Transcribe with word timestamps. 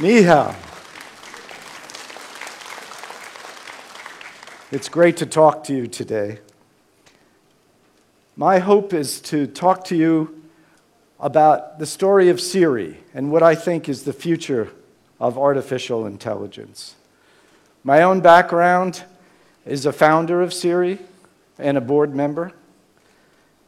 Miha. 0.00 0.56
It's 4.72 4.88
great 4.88 5.18
to 5.18 5.26
talk 5.26 5.62
to 5.64 5.74
you 5.74 5.86
today. 5.86 6.38
My 8.34 8.60
hope 8.60 8.94
is 8.94 9.20
to 9.20 9.46
talk 9.46 9.84
to 9.84 9.96
you 9.96 10.42
about 11.18 11.78
the 11.78 11.84
story 11.84 12.30
of 12.30 12.40
Siri 12.40 12.96
and 13.12 13.30
what 13.30 13.42
I 13.42 13.54
think 13.54 13.90
is 13.90 14.04
the 14.04 14.14
future 14.14 14.70
of 15.20 15.36
artificial 15.36 16.06
intelligence. 16.06 16.94
My 17.84 18.02
own 18.02 18.22
background 18.22 19.04
is 19.66 19.84
a 19.84 19.92
founder 19.92 20.40
of 20.40 20.54
Siri 20.54 20.98
and 21.58 21.76
a 21.76 21.82
board 21.82 22.14
member. 22.14 22.52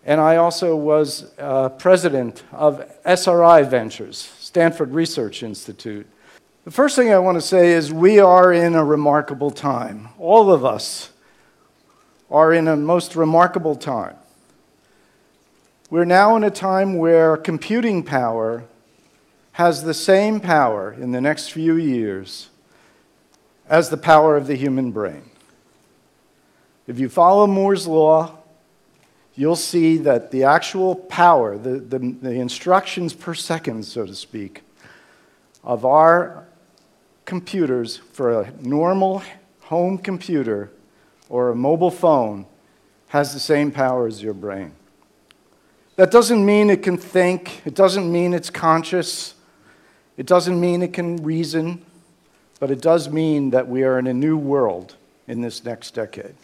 And 0.02 0.18
I 0.18 0.36
also 0.36 0.76
was 0.76 1.30
uh, 1.38 1.68
president 1.68 2.42
of 2.52 2.90
SRI 3.04 3.64
Ventures, 3.64 4.32
Stanford 4.40 4.94
Research 4.94 5.42
Institute. 5.42 6.06
The 6.64 6.70
first 6.70 6.94
thing 6.94 7.12
I 7.12 7.18
want 7.18 7.36
to 7.36 7.42
say 7.42 7.72
is 7.72 7.92
we 7.92 8.20
are 8.20 8.52
in 8.52 8.76
a 8.76 8.84
remarkable 8.84 9.50
time. 9.50 10.10
All 10.16 10.52
of 10.52 10.64
us 10.64 11.10
are 12.30 12.52
in 12.52 12.68
a 12.68 12.76
most 12.76 13.16
remarkable 13.16 13.74
time. 13.74 14.14
We're 15.90 16.04
now 16.04 16.36
in 16.36 16.44
a 16.44 16.52
time 16.52 16.98
where 16.98 17.36
computing 17.36 18.04
power 18.04 18.62
has 19.52 19.82
the 19.82 19.92
same 19.92 20.38
power 20.38 20.92
in 20.92 21.10
the 21.10 21.20
next 21.20 21.48
few 21.48 21.74
years 21.74 22.48
as 23.68 23.90
the 23.90 23.96
power 23.96 24.36
of 24.36 24.46
the 24.46 24.54
human 24.54 24.92
brain. 24.92 25.24
If 26.86 27.00
you 27.00 27.08
follow 27.08 27.48
Moore's 27.48 27.88
law, 27.88 28.38
you'll 29.34 29.56
see 29.56 29.96
that 29.98 30.30
the 30.30 30.44
actual 30.44 30.94
power, 30.94 31.58
the, 31.58 31.80
the, 31.80 31.98
the, 31.98 32.30
instructions 32.30 33.14
per 33.14 33.34
second, 33.34 33.84
so 33.84 34.06
to 34.06 34.14
speak, 34.14 34.62
of 35.64 35.84
our 35.84 36.46
computers 37.32 37.96
for 37.96 38.42
a 38.42 38.52
normal 38.60 39.22
home 39.60 39.96
computer 39.96 40.70
or 41.30 41.48
a 41.48 41.54
mobile 41.54 41.90
phone 41.90 42.44
has 43.08 43.32
the 43.32 43.40
same 43.40 43.72
power 43.72 44.06
as 44.06 44.22
your 44.22 44.34
brain. 44.34 44.70
That 45.96 46.10
doesn't 46.10 46.44
mean 46.44 46.68
it 46.68 46.82
can 46.82 46.98
think, 46.98 47.62
it 47.64 47.74
doesn't 47.74 48.12
mean 48.12 48.34
it's 48.34 48.50
conscious, 48.50 49.34
it 50.18 50.26
doesn't 50.26 50.60
mean 50.60 50.82
it 50.82 50.92
can 50.92 51.24
reason, 51.24 51.82
but 52.60 52.70
it 52.70 52.82
does 52.82 53.08
mean 53.08 53.48
that 53.48 53.66
we 53.66 53.82
are 53.82 53.98
in 53.98 54.06
a 54.06 54.12
new 54.12 54.36
world 54.36 54.96
in 55.26 55.40
this 55.40 55.64
next 55.64 55.92
decade. 55.94 56.34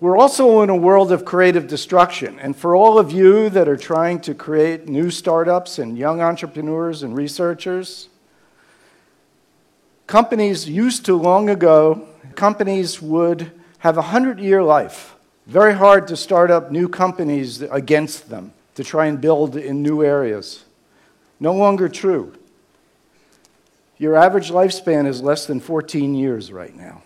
We're 0.00 0.18
also 0.18 0.62
in 0.62 0.68
a 0.68 0.74
world 0.74 1.12
of 1.12 1.24
creative 1.24 1.68
destruction. 1.68 2.40
And 2.40 2.56
for 2.56 2.74
all 2.74 2.98
of 2.98 3.12
you 3.12 3.50
that 3.50 3.68
are 3.68 3.76
trying 3.76 4.20
to 4.22 4.34
create 4.34 4.88
new 4.88 5.12
startups 5.12 5.78
and 5.78 5.96
young 5.96 6.20
entrepreneurs 6.20 7.04
and 7.04 7.16
researchers, 7.16 8.08
companies 10.06 10.68
used 10.68 11.04
to 11.06 11.16
long 11.16 11.50
ago, 11.50 12.08
companies 12.34 13.00
would 13.00 13.52
have 13.78 13.96
a 13.96 14.00
100 14.00 14.40
year 14.40 14.62
life. 14.62 15.14
Very 15.46 15.74
hard 15.74 16.06
to 16.08 16.16
start 16.16 16.50
up 16.50 16.70
new 16.70 16.88
companies 16.88 17.62
against 17.62 18.28
them 18.28 18.52
to 18.74 18.84
try 18.84 19.06
and 19.06 19.20
build 19.20 19.56
in 19.56 19.82
new 19.82 20.02
areas. 20.02 20.64
No 21.40 21.52
longer 21.52 21.88
true. 21.88 22.34
Your 23.98 24.16
average 24.16 24.50
lifespan 24.50 25.06
is 25.06 25.20
less 25.20 25.46
than 25.46 25.60
14 25.60 26.14
years 26.14 26.52
right 26.52 26.74
now 26.74 27.02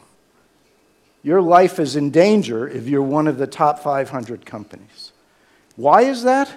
your 1.27 1.43
life 1.43 1.81
is 1.81 1.97
in 1.97 2.13
danger 2.13 2.69
if 2.69 2.87
you're 2.87 3.03
one 3.03 3.27
of 3.27 3.37
the 3.37 3.49
top 3.49 3.81
500 3.81 4.47
companies. 4.47 5.11
Why 5.75 6.03
is 6.03 6.23
that? 6.23 6.49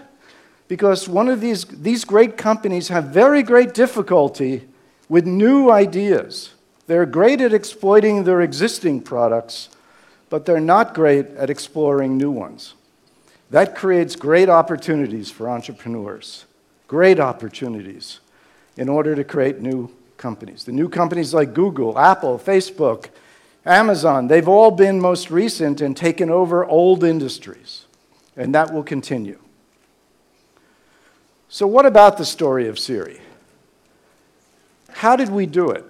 Because 0.67 1.09
one 1.09 1.27
of 1.27 1.41
these, 1.41 1.65
these 1.65 2.05
great 2.05 2.37
companies 2.37 2.89
have 2.89 3.05
very 3.05 3.41
great 3.41 3.73
difficulty 3.73 4.67
with 5.09 5.25
new 5.25 5.69
ideas. 5.69 6.53
They're 6.87 7.05
great 7.05 7.41
at 7.41 7.53
exploiting 7.53 8.23
their 8.23 8.41
existing 8.41 9.01
products, 9.01 9.69
but 10.29 10.45
they're 10.45 10.59
not 10.59 10.93
great 10.93 11.27
at 11.31 11.49
exploring 11.49 12.17
new 12.17 12.31
ones. 12.31 12.75
That 13.49 13.75
creates 13.75 14.15
great 14.15 14.47
opportunities 14.47 15.31
for 15.31 15.49
entrepreneurs, 15.49 16.45
great 16.87 17.19
opportunities 17.19 18.19
in 18.77 18.87
order 18.87 19.15
to 19.15 19.23
create 19.23 19.59
new 19.59 19.91
companies. 20.17 20.65
The 20.65 20.71
new 20.71 20.87
companies 20.87 21.33
like 21.33 21.53
Google, 21.53 21.97
Apple, 21.97 22.37
Facebook, 22.37 23.07
Amazon, 23.65 24.27
they've 24.27 24.47
all 24.47 24.71
been 24.71 24.99
most 24.99 25.31
recent 25.31 25.81
and 25.81 25.97
taken 25.97 26.29
over 26.29 26.63
old 26.63 27.03
industries, 27.03 27.85
and 28.37 28.53
that 28.53 28.71
will 28.71 28.83
continue. 28.83 29.39
So, 31.49 31.65
what 31.65 31.85
about 31.85 32.17
the 32.17 32.25
story 32.25 32.67
of 32.67 32.77
Siri? 32.77 33.19
How 34.99 35.15
did 35.15 35.29
we 35.29 35.45
do 35.45 35.69
it? 35.69 35.85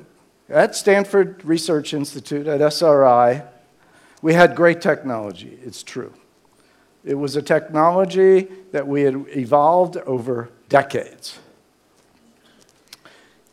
At 0.49 0.75
Stanford 0.75 1.43
Research 1.43 1.95
Institute, 1.95 2.45
at 2.45 2.61
SRI, 2.61 3.41
we 4.21 4.35
had 4.35 4.55
great 4.55 4.81
technology, 4.81 5.57
it's 5.63 5.81
true. 5.81 6.13
It 7.03 7.15
was 7.15 7.35
a 7.35 7.41
technology 7.41 8.47
that 8.71 8.87
we 8.87 9.01
had 9.01 9.25
evolved 9.29 9.97
over 9.97 10.51
decades. 10.69 11.39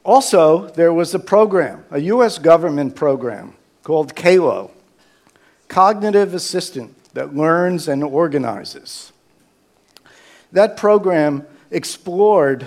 Also, 0.05 0.69
there 0.69 0.93
was 0.93 1.15
a 1.15 1.19
program, 1.19 1.87
a 1.91 2.01
US 2.01 2.37
government 2.37 2.95
program 2.95 3.55
called 3.83 4.15
CALO, 4.15 4.73
Cognitive 5.69 6.35
Assistant 6.35 6.95
that 7.15 7.35
learns 7.35 7.89
and 7.89 8.05
organizes. 8.05 9.11
That 10.53 10.77
program 10.77 11.47
explored 11.71 12.67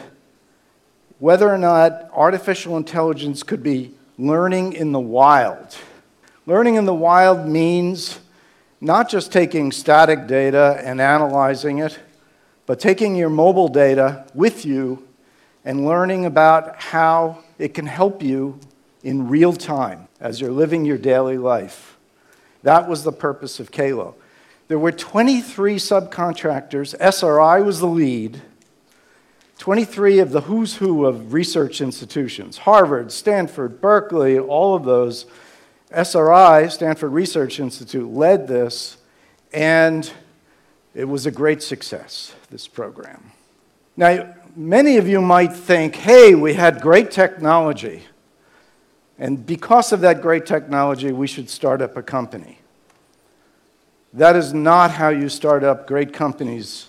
whether 1.20 1.50
or 1.50 1.58
not 1.58 2.10
artificial 2.14 2.78
intelligence 2.78 3.44
could 3.44 3.62
be 3.62 3.94
learning 4.18 4.74
in 4.74 4.92
the 4.92 5.00
wild. 5.00 5.78
Learning 6.46 6.76
in 6.76 6.86
the 6.86 6.94
wild 6.94 7.48
means 7.48 8.20
not 8.82 9.10
just 9.10 9.32
taking 9.32 9.72
static 9.72 10.28
data 10.28 10.82
and 10.84 11.00
analyzing 11.00 11.80
it, 11.80 12.00
but 12.66 12.80
taking 12.80 13.16
your 13.16 13.30
mobile 13.30 13.68
data 13.68 14.26
with 14.34 14.66
you 14.66 15.08
and 15.66 15.86
learning 15.86 16.26
about 16.26 16.82
how 16.82 17.44
it 17.58 17.74
can 17.74 17.86
help 17.86 18.24
you 18.24 18.60
in 19.04 19.28
real 19.28 19.54
time 19.54 20.08
as 20.20 20.40
you're 20.40 20.52
living 20.52 20.86
your 20.86 20.98
daily 20.98 21.38
life. 21.38 21.98
That 22.64 22.88
was 22.88 23.04
the 23.04 23.12
purpose 23.12 23.60
of 23.60 23.72
CALO. 23.72 24.16
There 24.68 24.80
were 24.80 24.92
23 24.92 25.78
subcontractors. 25.78 26.96
SRI 27.00 27.62
was 27.62 27.80
the 27.80 27.88
lead. 27.88 28.42
23 29.60 30.20
of 30.20 30.32
the 30.32 30.42
who's 30.42 30.78
who 30.78 31.06
of 31.06 31.34
research 31.34 31.82
institutions 31.82 32.60
Harvard, 32.60 33.12
Stanford, 33.12 33.80
Berkeley, 33.80 34.40
all 34.40 34.74
of 34.74 34.86
those. 34.86 35.26
SRI, 35.92 36.70
Stanford 36.70 37.12
Research 37.12 37.60
Institute, 37.60 38.08
led 38.12 38.48
this, 38.48 38.98
and 39.52 40.12
it 40.94 41.06
was 41.06 41.26
a 41.26 41.32
great 41.32 41.64
success, 41.64 42.36
this 42.52 42.68
program. 42.68 43.32
Now, 43.98 44.36
many 44.56 44.98
of 44.98 45.08
you 45.08 45.20
might 45.20 45.52
think, 45.52 45.96
hey, 45.96 46.36
we 46.36 46.54
had 46.54 46.80
great 46.80 47.10
technology. 47.10 48.04
And 49.18 49.46
because 49.46 49.92
of 49.92 50.02
that 50.02 50.22
great 50.22 50.46
technology, 50.46 51.12
we 51.12 51.26
should 51.26 51.50
start 51.50 51.82
up 51.82 51.98
a 51.98 52.04
company. 52.04 52.60
That 54.14 54.36
is 54.36 54.54
not 54.54 54.92
how 54.92 55.10
you 55.10 55.28
start 55.28 55.64
up 55.64 55.88
great 55.88 56.14
companies 56.14 56.89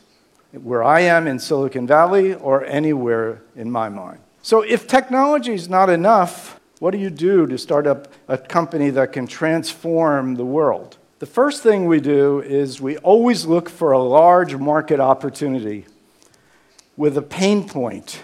where 0.52 0.82
I 0.82 1.00
am 1.00 1.26
in 1.26 1.38
Silicon 1.38 1.86
Valley 1.86 2.34
or 2.34 2.64
anywhere 2.64 3.42
in 3.54 3.70
my 3.70 3.88
mind. 3.88 4.18
So, 4.42 4.62
if 4.62 4.86
technology 4.86 5.52
is 5.52 5.68
not 5.68 5.90
enough, 5.90 6.58
what 6.78 6.92
do 6.92 6.98
you 6.98 7.10
do 7.10 7.46
to 7.46 7.58
start 7.58 7.86
up 7.86 8.08
a 8.26 8.38
company 8.38 8.90
that 8.90 9.12
can 9.12 9.26
transform 9.26 10.36
the 10.36 10.44
world? 10.44 10.96
The 11.18 11.26
first 11.26 11.62
thing 11.62 11.84
we 11.86 12.00
do 12.00 12.40
is 12.40 12.80
we 12.80 12.96
always 12.98 13.44
look 13.44 13.68
for 13.68 13.92
a 13.92 13.98
large 13.98 14.56
market 14.56 14.98
opportunity 14.98 15.84
with 16.96 17.18
a 17.18 17.22
pain 17.22 17.68
point 17.68 18.22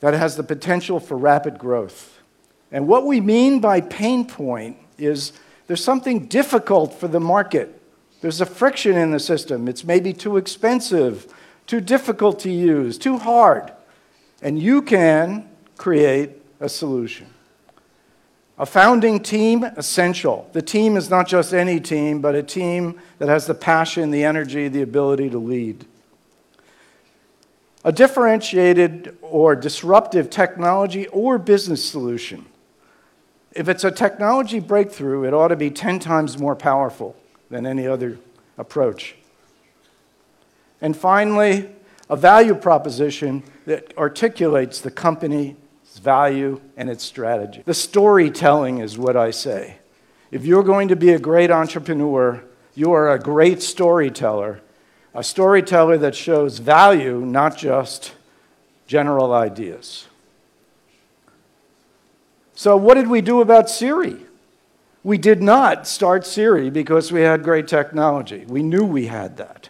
that 0.00 0.14
has 0.14 0.36
the 0.36 0.42
potential 0.42 1.00
for 1.00 1.16
rapid 1.16 1.58
growth. 1.58 2.18
And 2.72 2.88
what 2.88 3.04
we 3.04 3.20
mean 3.20 3.60
by 3.60 3.82
pain 3.82 4.26
point 4.26 4.78
is 4.96 5.32
there's 5.66 5.84
something 5.84 6.26
difficult 6.26 6.94
for 6.94 7.08
the 7.08 7.20
market. 7.20 7.77
There's 8.20 8.40
a 8.40 8.46
friction 8.46 8.96
in 8.96 9.12
the 9.12 9.20
system. 9.20 9.68
It's 9.68 9.84
maybe 9.84 10.12
too 10.12 10.36
expensive, 10.36 11.32
too 11.66 11.80
difficult 11.80 12.40
to 12.40 12.50
use, 12.50 12.98
too 12.98 13.18
hard. 13.18 13.72
And 14.42 14.58
you 14.58 14.82
can 14.82 15.48
create 15.76 16.30
a 16.60 16.68
solution. 16.68 17.28
A 18.58 18.66
founding 18.66 19.20
team, 19.20 19.62
essential. 19.62 20.48
The 20.52 20.62
team 20.62 20.96
is 20.96 21.08
not 21.08 21.28
just 21.28 21.54
any 21.54 21.78
team, 21.78 22.20
but 22.20 22.34
a 22.34 22.42
team 22.42 23.00
that 23.18 23.28
has 23.28 23.46
the 23.46 23.54
passion, 23.54 24.10
the 24.10 24.24
energy, 24.24 24.66
the 24.66 24.82
ability 24.82 25.30
to 25.30 25.38
lead. 25.38 25.86
A 27.84 27.92
differentiated 27.92 29.16
or 29.22 29.54
disruptive 29.54 30.28
technology 30.28 31.06
or 31.08 31.38
business 31.38 31.88
solution. 31.88 32.46
If 33.52 33.68
it's 33.68 33.84
a 33.84 33.92
technology 33.92 34.58
breakthrough, 34.58 35.24
it 35.24 35.32
ought 35.32 35.48
to 35.48 35.56
be 35.56 35.70
10 35.70 36.00
times 36.00 36.36
more 36.36 36.56
powerful 36.56 37.14
than 37.50 37.66
any 37.66 37.86
other 37.86 38.18
approach. 38.56 39.16
And 40.80 40.96
finally, 40.96 41.68
a 42.08 42.16
value 42.16 42.54
proposition 42.54 43.42
that 43.66 43.96
articulates 43.96 44.80
the 44.80 44.90
company's 44.90 45.54
value 46.00 46.60
and 46.76 46.88
its 46.88 47.04
strategy. 47.04 47.62
The 47.64 47.74
storytelling 47.74 48.78
is 48.78 48.96
what 48.96 49.16
I 49.16 49.30
say. 49.30 49.78
If 50.30 50.44
you're 50.44 50.62
going 50.62 50.88
to 50.88 50.96
be 50.96 51.10
a 51.10 51.18
great 51.18 51.50
entrepreneur, 51.50 52.42
you 52.74 52.92
are 52.92 53.12
a 53.12 53.18
great 53.18 53.62
storyteller, 53.62 54.60
a 55.14 55.24
storyteller 55.24 55.98
that 55.98 56.14
shows 56.14 56.58
value, 56.58 57.20
not 57.20 57.56
just 57.56 58.12
general 58.86 59.32
ideas. 59.32 60.06
So, 62.54 62.76
what 62.76 62.94
did 62.94 63.08
we 63.08 63.20
do 63.20 63.40
about 63.40 63.70
Siri? 63.70 64.16
We 65.04 65.18
did 65.18 65.42
not 65.42 65.86
start 65.86 66.26
Siri 66.26 66.70
because 66.70 67.12
we 67.12 67.20
had 67.20 67.42
great 67.42 67.68
technology. 67.68 68.44
We 68.46 68.62
knew 68.62 68.84
we 68.84 69.06
had 69.06 69.36
that. 69.36 69.68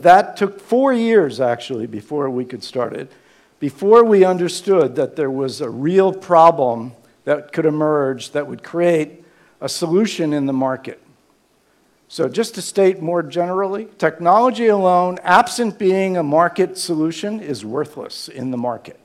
That 0.00 0.36
took 0.36 0.60
four 0.60 0.92
years, 0.92 1.40
actually, 1.40 1.86
before 1.86 2.30
we 2.30 2.44
could 2.44 2.62
start 2.62 2.94
it, 2.94 3.12
before 3.60 4.04
we 4.04 4.24
understood 4.24 4.94
that 4.96 5.16
there 5.16 5.30
was 5.30 5.60
a 5.60 5.68
real 5.68 6.12
problem 6.12 6.92
that 7.24 7.52
could 7.52 7.66
emerge 7.66 8.30
that 8.30 8.46
would 8.46 8.62
create 8.62 9.24
a 9.60 9.68
solution 9.68 10.32
in 10.32 10.46
the 10.46 10.52
market. 10.52 11.02
So, 12.10 12.26
just 12.26 12.54
to 12.54 12.62
state 12.62 13.02
more 13.02 13.22
generally, 13.22 13.88
technology 13.98 14.68
alone, 14.68 15.18
absent 15.22 15.78
being 15.78 16.16
a 16.16 16.22
market 16.22 16.78
solution, 16.78 17.40
is 17.40 17.66
worthless 17.66 18.28
in 18.28 18.50
the 18.50 18.56
market. 18.56 18.98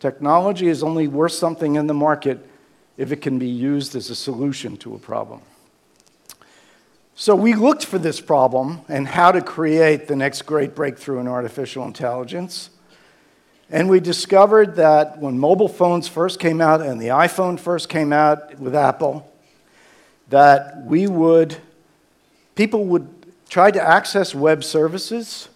Technology 0.00 0.66
is 0.66 0.82
only 0.82 1.06
worth 1.06 1.32
something 1.32 1.76
in 1.76 1.86
the 1.86 1.94
market 1.94 2.44
if 2.96 3.12
it 3.12 3.16
can 3.16 3.38
be 3.38 3.48
used 3.48 3.96
as 3.96 4.10
a 4.10 4.14
solution 4.14 4.76
to 4.78 4.94
a 4.94 4.98
problem. 4.98 5.40
So 7.16 7.36
we 7.36 7.54
looked 7.54 7.84
for 7.84 7.98
this 7.98 8.20
problem 8.20 8.80
and 8.88 9.06
how 9.06 9.30
to 9.30 9.40
create 9.40 10.08
the 10.08 10.16
next 10.16 10.42
great 10.42 10.74
breakthrough 10.74 11.20
in 11.20 11.28
artificial 11.28 11.84
intelligence. 11.84 12.70
And 13.70 13.88
we 13.88 14.00
discovered 14.00 14.76
that 14.76 15.18
when 15.18 15.38
mobile 15.38 15.68
phones 15.68 16.08
first 16.08 16.40
came 16.40 16.60
out 16.60 16.80
and 16.80 17.00
the 17.00 17.08
iPhone 17.08 17.58
first 17.58 17.88
came 17.88 18.12
out 18.12 18.58
with 18.58 18.74
Apple, 18.74 19.30
that 20.28 20.84
we 20.84 21.06
would, 21.06 21.56
people 22.56 22.84
would 22.86 23.08
try 23.48 23.70
to 23.70 23.80
access 23.80 24.34
web 24.34 24.64
services, 24.64 25.48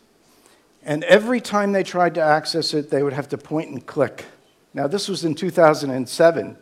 and 0.85 1.03
every 1.05 1.41
time 1.41 1.73
they 1.73 1.83
tried 1.83 2.15
to 2.15 2.23
access 2.23 2.73
it, 2.73 2.91
they 2.91 3.03
would 3.03 3.13
have 3.13 3.29
to 3.31 3.39
point 3.39 3.71
and 3.71 3.85
click. 3.85 4.25
Now, 4.73 4.87
this 4.87 5.09
was 5.09 5.25
in 5.25 5.35
2007, 5.35 6.57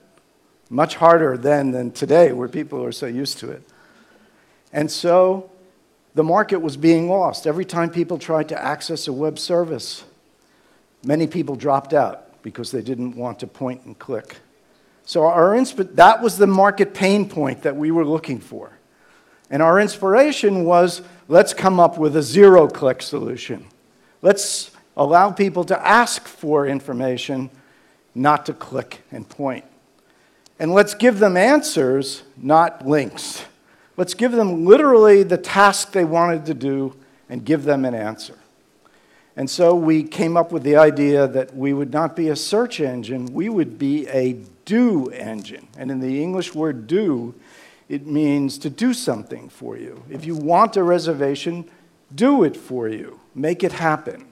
much 0.69 0.97
harder 0.97 1.37
then 1.37 1.71
than 1.71 1.91
today, 1.91 2.33
where 2.33 2.49
people 2.49 2.85
are 2.85 2.93
so 2.93 3.07
used 3.07 3.39
to 3.39 3.51
it. 3.51 3.63
And 4.73 4.91
so 4.91 5.51
the 6.15 6.25
market 6.25 6.59
was 6.59 6.77
being 6.77 7.09
lost. 7.09 7.47
Every 7.47 7.65
time 7.65 7.91
people 7.91 8.19
tried 8.19 8.49
to 8.49 8.63
access 8.63 9.07
a 9.07 9.13
web 9.13 9.39
service, 9.39 10.05
many 11.05 11.27
people 11.27 11.57
dropped 11.57 11.93
out 11.93 12.43
because 12.43 12.71
they 12.71 12.83
didn't 12.83 13.17
want 13.17 13.39
to 13.41 13.47
point 13.47 13.85
and 13.85 13.99
click. 13.99 14.37
So 15.05 15.25
our 15.27 15.51
insp- 15.51 15.95
that 15.95 16.21
was 16.21 16.37
the 16.37 16.47
market 16.47 16.95
pain 16.95 17.29
point 17.29 17.63
that 17.63 17.77
we 17.77 17.91
were 17.91 18.05
looking 18.05 18.41
for. 18.41 18.73
And 19.51 19.63
our 19.63 19.79
inspiration 19.79 20.65
was 20.65 21.03
let's 21.29 21.55
come 21.55 21.79
up 21.79 21.99
with 21.99 22.17
a 22.17 22.23
zero 22.23 22.67
click 22.67 23.03
solution. 23.03 23.67
Let's 24.23 24.73
allow 24.97 25.31
people 25.31 25.65
to 25.65 25.87
ask 25.87 26.27
for 26.27 26.67
information, 26.67 27.51
not 28.15 28.47
to 28.47 28.53
click 28.53 29.03
and 29.13 29.29
point. 29.29 29.65
And 30.59 30.73
let's 30.73 30.95
give 30.95 31.19
them 31.19 31.37
answers, 31.37 32.23
not 32.37 32.87
links. 32.87 33.45
Let's 33.97 34.15
give 34.15 34.33
them 34.33 34.65
literally 34.65 35.23
the 35.23 35.39
task 35.39 35.93
they 35.93 36.05
wanted 36.05 36.47
to 36.47 36.55
do 36.55 36.97
and 37.29 37.45
give 37.45 37.65
them 37.65 37.85
an 37.85 37.95
answer. 37.95 38.39
And 39.37 39.51
so 39.51 39.75
we 39.75 40.03
came 40.03 40.37
up 40.37 40.51
with 40.51 40.63
the 40.63 40.77
idea 40.77 41.27
that 41.29 41.55
we 41.55 41.75
would 41.75 41.93
not 41.93 42.17
be 42.17 42.29
a 42.29 42.37
search 42.37 42.81
engine, 42.81 43.27
we 43.27 43.49
would 43.51 43.79
be 43.79 44.09
a 44.09 44.39
do 44.65 45.09
engine. 45.09 45.69
And 45.77 45.91
in 45.91 46.01
the 46.01 46.23
English 46.23 46.55
word 46.55 46.87
do, 46.87 47.35
it 47.89 48.07
means 48.07 48.59
to 48.59 48.71
do 48.71 48.95
something 48.95 49.49
for 49.49 49.77
you. 49.77 50.03
If 50.11 50.25
you 50.25 50.35
want 50.35 50.77
a 50.77 50.83
reservation, 50.83 51.69
do 52.15 52.45
it 52.45 52.57
for 52.57 52.89
you, 52.89 53.21
make 53.35 53.63
it 53.63 53.73
happen. 53.73 54.27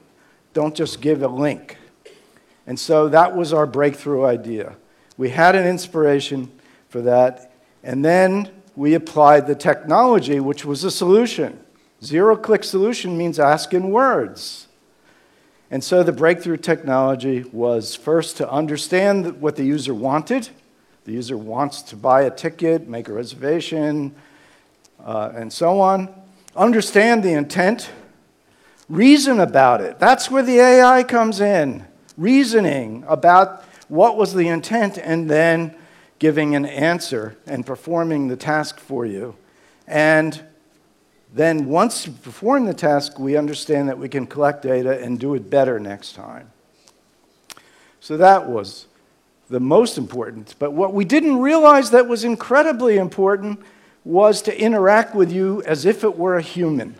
Don't 0.53 0.75
just 0.75 1.01
give 1.01 1.21
a 1.21 1.27
link. 1.27 1.77
And 2.65 2.79
so 2.79 3.09
that 3.09 3.35
was 3.35 3.53
our 3.53 3.67
breakthrough 3.67 4.25
idea. 4.25 4.75
We 5.17 5.29
had 5.29 5.55
an 5.55 5.65
inspiration 5.65 6.51
for 6.89 7.01
that, 7.01 7.51
and 7.83 8.03
then 8.03 8.49
we 8.75 8.93
applied 8.93 9.47
the 9.47 9.55
technology, 9.55 10.39
which 10.39 10.65
was 10.65 10.83
a 10.83 10.91
solution. 10.91 11.59
Zero 12.03 12.35
click 12.35 12.63
solution 12.63 13.17
means 13.17 13.39
ask 13.39 13.73
in 13.73 13.91
words. 13.91 14.67
And 15.71 15.83
so 15.83 16.03
the 16.03 16.11
breakthrough 16.11 16.57
technology 16.57 17.43
was 17.51 17.95
first 17.95 18.37
to 18.37 18.49
understand 18.49 19.41
what 19.41 19.55
the 19.55 19.63
user 19.63 19.93
wanted. 19.93 20.49
The 21.05 21.13
user 21.13 21.37
wants 21.37 21.81
to 21.83 21.95
buy 21.95 22.23
a 22.23 22.31
ticket, 22.31 22.87
make 22.87 23.07
a 23.07 23.13
reservation, 23.13 24.15
uh, 25.03 25.31
and 25.35 25.51
so 25.51 25.79
on. 25.79 26.13
Understand 26.55 27.23
the 27.23 27.33
intent, 27.33 27.89
reason 28.87 29.39
about 29.39 29.81
it. 29.81 29.99
That's 29.99 30.29
where 30.29 30.43
the 30.43 30.59
AI 30.59 31.03
comes 31.03 31.41
in. 31.41 31.85
Reasoning 32.17 33.03
about 33.07 33.63
what 33.87 34.17
was 34.17 34.33
the 34.33 34.47
intent, 34.47 34.97
and 34.97 35.29
then 35.29 35.75
giving 36.19 36.55
an 36.55 36.65
answer 36.65 37.37
and 37.45 37.65
performing 37.65 38.27
the 38.27 38.37
task 38.37 38.79
for 38.79 39.05
you. 39.05 39.35
And 39.87 40.41
then 41.33 41.65
once 41.65 42.07
you 42.07 42.13
perform 42.13 42.65
the 42.65 42.73
task, 42.73 43.19
we 43.19 43.35
understand 43.35 43.89
that 43.89 43.99
we 43.99 44.07
can 44.07 44.25
collect 44.25 44.61
data 44.61 45.01
and 45.03 45.19
do 45.19 45.33
it 45.35 45.49
better 45.49 45.79
next 45.79 46.13
time. 46.13 46.51
So 47.99 48.17
that 48.17 48.47
was 48.47 48.87
the 49.49 49.59
most 49.59 49.97
important. 49.97 50.55
But 50.59 50.71
what 50.71 50.93
we 50.93 51.05
didn't 51.05 51.39
realize 51.39 51.91
that 51.91 52.07
was 52.07 52.23
incredibly 52.23 52.97
important 52.97 53.59
was 54.03 54.41
to 54.43 54.59
interact 54.59 55.15
with 55.15 55.31
you 55.31 55.61
as 55.63 55.85
if 55.85 56.03
it 56.03 56.17
were 56.17 56.37
a 56.37 56.41
human. 56.41 56.95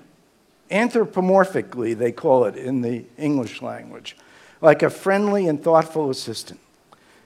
Anthropomorphically, 0.71 1.95
they 1.95 2.11
call 2.11 2.45
it 2.45 2.55
in 2.55 2.81
the 2.81 3.05
English 3.17 3.61
language, 3.61 4.17
like 4.61 4.81
a 4.83 4.89
friendly 4.89 5.47
and 5.47 5.63
thoughtful 5.63 6.09
assistant. 6.09 6.59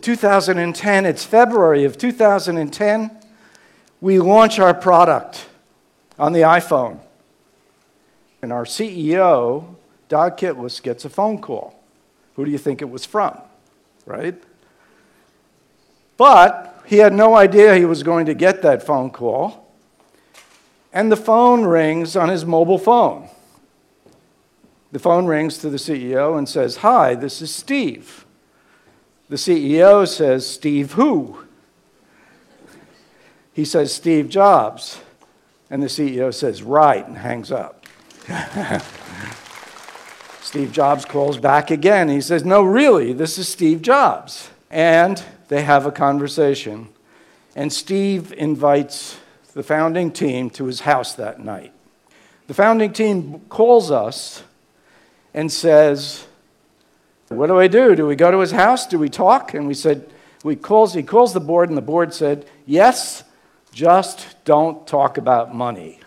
2010, 0.01 1.05
it's 1.05 1.25
February 1.25 1.83
of 1.83 1.97
2010, 1.97 3.11
we 4.01 4.19
launch 4.19 4.59
our 4.59 4.73
product 4.73 5.47
on 6.17 6.33
the 6.33 6.41
iPhone. 6.41 6.99
And 8.41 8.53
our 8.53 8.65
CEO, 8.65 9.75
Dag 10.07 10.37
Kittlaus, 10.37 10.81
gets 10.81 11.05
a 11.05 11.09
phone 11.09 11.41
call. 11.41 11.81
Who 12.35 12.45
do 12.45 12.51
you 12.51 12.57
think 12.57 12.81
it 12.81 12.89
was 12.89 13.05
from? 13.05 13.37
Right? 14.05 14.41
But 16.15 16.81
he 16.85 16.97
had 16.97 17.13
no 17.13 17.35
idea 17.35 17.75
he 17.75 17.85
was 17.85 18.03
going 18.03 18.25
to 18.25 18.33
get 18.33 18.61
that 18.61 18.81
phone 18.81 19.09
call. 19.09 19.67
And 20.91 21.11
the 21.11 21.17
phone 21.17 21.65
rings 21.65 22.15
on 22.15 22.29
his 22.29 22.45
mobile 22.45 22.79
phone. 22.79 23.29
The 24.91 24.99
phone 24.99 25.27
rings 25.27 25.59
to 25.59 25.69
the 25.69 25.77
CEO 25.77 26.37
and 26.37 26.49
says, 26.49 26.77
Hi, 26.77 27.13
this 27.13 27.41
is 27.41 27.53
Steve. 27.53 28.25
The 29.29 29.35
CEO 29.35 30.07
says, 30.07 30.47
Steve 30.47 30.93
who? 30.93 31.45
He 33.53 33.63
says, 33.63 33.93
Steve 33.93 34.27
Jobs. 34.29 34.99
And 35.69 35.83
the 35.83 35.87
CEO 35.87 36.33
says, 36.33 36.63
Right, 36.63 37.07
and 37.07 37.17
hangs 37.17 37.51
up. 37.51 37.85
Steve 40.41 40.71
Jobs 40.71 41.05
calls 41.05 41.37
back 41.37 41.69
again. 41.69 42.09
He 42.09 42.21
says, 42.21 42.43
No, 42.43 42.63
really, 42.63 43.13
this 43.13 43.37
is 43.37 43.47
Steve 43.47 43.83
Jobs. 43.83 44.49
And 44.71 45.23
they 45.47 45.61
have 45.61 45.85
a 45.85 45.91
conversation. 45.91 46.89
And 47.55 47.71
Steve 47.71 48.33
invites 48.33 49.19
the 49.53 49.61
founding 49.61 50.11
team 50.11 50.49
to 50.51 50.65
his 50.65 50.81
house 50.81 51.13
that 51.15 51.39
night. 51.39 51.73
The 52.47 52.53
founding 52.55 52.93
team 52.93 53.41
calls 53.49 53.91
us 53.91 54.43
and 55.35 55.51
says, 55.51 56.25
what 57.29 57.47
do 57.47 57.59
I 57.59 57.67
do? 57.67 57.95
Do 57.95 58.07
we 58.07 58.15
go 58.15 58.31
to 58.31 58.39
his 58.39 58.51
house? 58.51 58.87
Do 58.87 58.97
we 58.97 59.09
talk? 59.09 59.53
And 59.53 59.67
we 59.67 59.73
said, 59.73 60.09
we 60.43 60.55
calls, 60.55 60.93
he 60.93 61.03
calls 61.03 61.33
the 61.33 61.39
board, 61.39 61.69
and 61.69 61.77
the 61.77 61.81
board 61.81 62.13
said, 62.13 62.45
Yes, 62.65 63.23
just 63.71 64.43
don't 64.45 64.87
talk 64.87 65.17
about 65.17 65.53
money. 65.53 65.99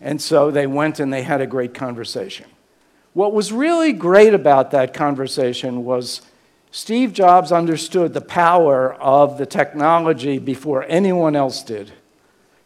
And 0.00 0.20
so 0.20 0.50
they 0.50 0.66
went 0.66 1.00
and 1.00 1.12
they 1.12 1.22
had 1.22 1.40
a 1.40 1.46
great 1.46 1.74
conversation. 1.74 2.46
What 3.14 3.32
was 3.32 3.52
really 3.52 3.92
great 3.92 4.34
about 4.34 4.70
that 4.72 4.92
conversation 4.92 5.84
was 5.84 6.20
Steve 6.70 7.12
Jobs 7.12 7.52
understood 7.52 8.12
the 8.12 8.20
power 8.20 8.94
of 8.94 9.38
the 9.38 9.46
technology 9.46 10.38
before 10.38 10.84
anyone 10.88 11.36
else 11.36 11.62
did. 11.62 11.92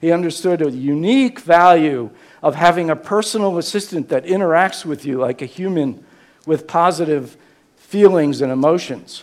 He 0.00 0.10
understood 0.10 0.62
a 0.62 0.70
unique 0.70 1.40
value 1.40 2.10
of 2.42 2.54
having 2.54 2.88
a 2.88 2.96
personal 2.96 3.58
assistant 3.58 4.08
that 4.08 4.24
interacts 4.24 4.84
with 4.84 5.04
you 5.04 5.18
like 5.18 5.42
a 5.42 5.46
human 5.46 6.04
with 6.48 6.66
positive 6.66 7.36
feelings 7.76 8.40
and 8.40 8.50
emotions. 8.50 9.22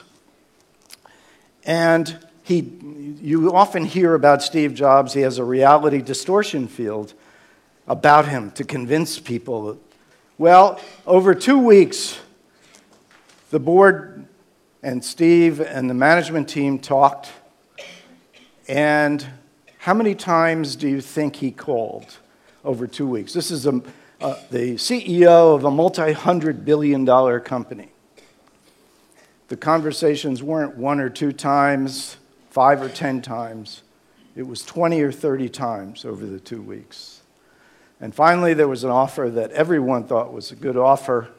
And 1.65 2.19
he, 2.43 2.71
you 3.19 3.51
often 3.51 3.83
hear 3.83 4.13
about 4.13 4.43
Steve 4.43 4.75
Jobs, 4.75 5.13
he 5.13 5.21
has 5.21 5.39
a 5.39 5.43
reality 5.43 6.03
distortion 6.03 6.67
field 6.67 7.15
about 7.87 8.27
him 8.27 8.51
to 8.51 8.63
convince 8.63 9.19
people 9.19 9.71
Well, 10.37 10.79
over 11.07 11.33
two 11.33 11.57
weeks, 11.57 12.19
the 13.49 13.59
board 13.59 14.27
and 14.83 15.03
Steve 15.03 15.59
and 15.59 15.89
the 15.89 15.95
management 15.95 16.47
team 16.47 16.77
talked. 16.77 17.31
And 18.67 19.25
how 19.79 19.95
many 19.95 20.13
times 20.13 20.75
do 20.75 20.87
you 20.87 21.01
think 21.01 21.37
he 21.37 21.49
called 21.49 22.17
over 22.63 22.85
two 22.85 23.07
weeks? 23.07 23.33
This 23.33 23.49
is 23.49 23.65
a, 23.65 23.81
uh, 24.21 24.35
the 24.49 24.75
CEO 24.75 25.55
of 25.55 25.65
a 25.65 25.71
multi 25.71 26.13
hundred 26.13 26.65
billion 26.65 27.05
dollar 27.05 27.39
company. 27.39 27.89
The 29.47 29.57
conversations 29.57 30.41
weren't 30.41 30.77
one 30.77 30.99
or 30.99 31.09
two 31.09 31.31
times, 31.31 32.17
five 32.49 32.81
or 32.81 32.89
ten 32.89 33.21
times. 33.21 33.83
It 34.35 34.43
was 34.43 34.63
20 34.63 35.01
or 35.01 35.13
30 35.13 35.47
times 35.47 36.03
over 36.03 36.25
the 36.25 36.39
two 36.39 36.61
weeks. 36.61 37.21
And 38.01 38.13
finally, 38.13 38.53
there 38.53 38.67
was 38.67 38.83
an 38.83 38.89
offer 38.89 39.29
that 39.33 39.51
everyone 39.51 40.03
thought 40.03 40.33
was 40.33 40.51
a 40.51 40.55
good 40.55 40.75
offer, 40.75 41.29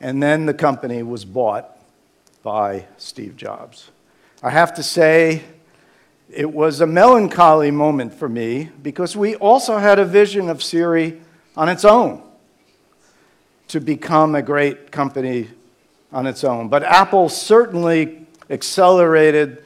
and 0.00 0.22
then 0.22 0.46
the 0.46 0.54
company 0.54 1.02
was 1.02 1.26
bought 1.26 1.76
by 2.42 2.86
Steve 2.96 3.36
Jobs. 3.36 3.90
I 4.42 4.48
have 4.48 4.72
to 4.74 4.82
say, 4.82 5.42
it 6.30 6.50
was 6.50 6.80
a 6.80 6.86
melancholy 6.86 7.70
moment 7.70 8.14
for 8.14 8.28
me 8.28 8.70
because 8.82 9.14
we 9.14 9.34
also 9.36 9.76
had 9.76 9.98
a 9.98 10.04
vision 10.06 10.48
of 10.48 10.62
Siri 10.62 11.20
on 11.60 11.68
its 11.68 11.84
own 11.84 12.22
to 13.68 13.82
become 13.82 14.34
a 14.34 14.40
great 14.40 14.90
company 14.90 15.46
on 16.10 16.26
its 16.26 16.42
own. 16.42 16.70
But 16.70 16.82
Apple 16.84 17.28
certainly 17.28 18.26
accelerated 18.48 19.62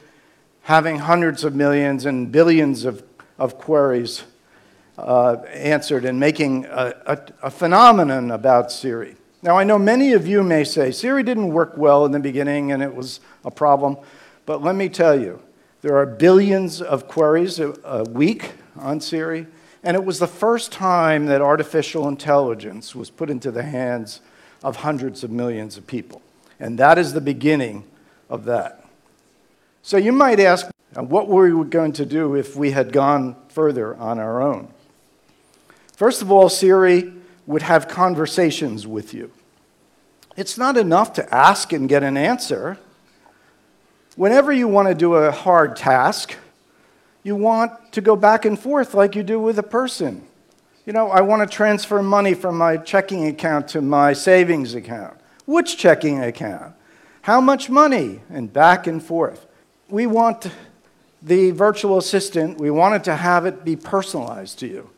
having 0.63 0.99
hundreds 0.99 1.45
of 1.45 1.55
millions 1.55 2.05
and 2.05 2.29
billions 2.29 2.83
of, 2.83 3.01
of 3.39 3.57
queries 3.57 4.25
uh, 4.97 5.37
answered 5.53 6.03
and 6.03 6.19
making 6.19 6.65
a, 6.65 6.93
a, 7.05 7.19
a 7.43 7.49
phenomenon 7.49 8.29
about 8.29 8.73
Siri. 8.73 9.15
Now, 9.41 9.57
I 9.57 9.63
know 9.63 9.79
many 9.79 10.11
of 10.11 10.27
you 10.27 10.43
may 10.43 10.65
say 10.65 10.91
Siri 10.91 11.23
didn't 11.23 11.47
work 11.47 11.77
well 11.77 12.05
in 12.05 12.11
the 12.11 12.19
beginning 12.19 12.73
and 12.73 12.83
it 12.83 12.93
was 12.93 13.21
a 13.45 13.51
problem, 13.51 13.95
but 14.45 14.61
let 14.61 14.75
me 14.75 14.89
tell 14.89 15.17
you, 15.17 15.41
there 15.81 15.95
are 15.95 16.05
billions 16.05 16.81
of 16.81 17.07
queries 17.07 17.57
a, 17.57 17.73
a 17.85 18.03
week 18.03 18.51
on 18.77 18.99
Siri, 18.99 19.47
and 19.85 19.95
it 19.95 20.03
was 20.03 20.17
the 20.17 20.27
first 20.27 20.71
time 20.71 21.27
that 21.27 21.41
artificial 21.41 22.07
intelligence 22.07 22.95
was 22.95 23.11
put 23.11 23.29
into 23.29 23.51
the 23.51 23.61
hands 23.61 24.19
of 24.63 24.77
hundreds 24.77 25.23
of 25.23 25.29
millions 25.29 25.77
of 25.77 25.85
people. 25.85 26.23
And 26.59 26.79
that 26.79 26.97
is 26.97 27.13
the 27.13 27.21
beginning 27.21 27.85
of 28.27 28.45
that. 28.45 28.83
So 29.83 29.97
you 29.97 30.11
might 30.11 30.39
ask, 30.39 30.67
uh, 30.95 31.03
what 31.03 31.27
were 31.27 31.55
we 31.55 31.69
going 31.69 31.93
to 31.93 32.05
do 32.05 32.33
if 32.33 32.55
we 32.55 32.71
had 32.71 32.91
gone 32.91 33.35
further 33.49 33.95
on 33.97 34.17
our 34.17 34.41
own? 34.41 34.69
First 35.95 36.23
of 36.23 36.31
all, 36.31 36.49
Siri 36.49 37.13
would 37.45 37.61
have 37.61 37.87
conversations 37.87 38.87
with 38.87 39.13
you. 39.13 39.31
It's 40.35 40.57
not 40.57 40.77
enough 40.77 41.13
to 41.13 41.33
ask 41.33 41.71
and 41.71 41.87
get 41.87 42.01
an 42.01 42.17
answer. 42.17 42.79
Whenever 44.15 44.51
you 44.51 44.67
want 44.67 44.87
to 44.87 44.95
do 44.95 45.13
a 45.13 45.31
hard 45.31 45.75
task, 45.75 46.35
you 47.25 47.35
want 47.35 47.91
to 47.91 48.01
go 48.01 48.15
back 48.15 48.45
and 48.45 48.57
forth 48.57 48.93
like 48.93 49.15
you 49.15 49.23
do 49.23 49.39
with 49.39 49.57
a 49.57 49.63
person. 49.63 50.23
You 50.85 50.93
know, 50.93 51.09
I 51.09 51.21
want 51.21 51.41
to 51.41 51.53
transfer 51.53 52.03
money 52.03 52.35
from 52.35 52.55
my 52.55 52.77
checking 52.77 53.25
account 53.25 53.67
to 53.69 53.81
my 53.81 54.13
savings 54.13 54.75
account. 54.75 55.17
Which 55.47 55.75
checking 55.75 56.23
account? 56.23 56.75
How 57.23 57.41
much 57.41 57.67
money? 57.67 58.21
And 58.29 58.53
back 58.53 58.85
and 58.85 59.03
forth. 59.03 59.47
We 59.89 60.05
want 60.05 60.51
the 61.19 61.49
virtual 61.49 61.97
assistant, 61.97 62.59
we 62.59 62.69
wanted 62.69 63.03
to 63.05 63.15
have 63.15 63.47
it 63.47 63.65
be 63.65 63.75
personalized 63.75 64.59
to 64.59 64.67
you. 64.67 64.91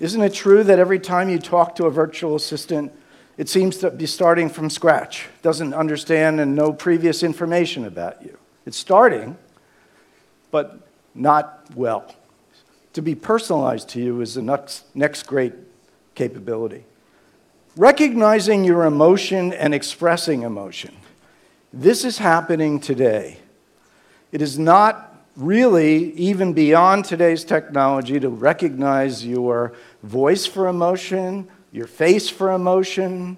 Isn't 0.00 0.22
it 0.22 0.34
true 0.34 0.64
that 0.64 0.80
every 0.80 0.98
time 0.98 1.28
you 1.28 1.38
talk 1.38 1.76
to 1.76 1.84
a 1.84 1.90
virtual 1.90 2.34
assistant, 2.34 2.92
it 3.38 3.48
seems 3.48 3.76
to 3.76 3.92
be 3.92 4.06
starting 4.06 4.48
from 4.48 4.70
scratch, 4.70 5.28
doesn't 5.42 5.72
understand 5.72 6.40
and 6.40 6.56
know 6.56 6.72
previous 6.72 7.22
information 7.22 7.84
about 7.84 8.20
you? 8.24 8.36
It's 8.66 8.76
starting, 8.76 9.38
but 10.50 10.89
not 11.14 11.66
well. 11.74 12.14
To 12.94 13.02
be 13.02 13.14
personalized 13.14 13.88
to 13.90 14.00
you 14.00 14.20
is 14.20 14.34
the 14.34 14.42
next, 14.42 14.84
next 14.94 15.24
great 15.24 15.52
capability. 16.14 16.84
Recognizing 17.76 18.64
your 18.64 18.84
emotion 18.84 19.52
and 19.52 19.74
expressing 19.74 20.42
emotion. 20.42 20.96
This 21.72 22.04
is 22.04 22.18
happening 22.18 22.80
today. 22.80 23.38
It 24.32 24.42
is 24.42 24.58
not 24.58 25.06
really 25.36 26.12
even 26.14 26.52
beyond 26.52 27.04
today's 27.04 27.44
technology 27.44 28.18
to 28.18 28.28
recognize 28.28 29.24
your 29.24 29.72
voice 30.02 30.46
for 30.46 30.66
emotion, 30.66 31.48
your 31.72 31.86
face 31.86 32.28
for 32.28 32.50
emotion, 32.52 33.36